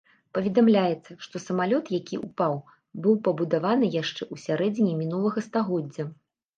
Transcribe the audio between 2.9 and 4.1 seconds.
быў пабудаваны